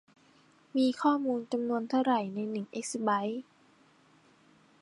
[0.77, 3.43] มีข้อมูลจำนวนเท่าไรในหนึ่งเอกซะไบท์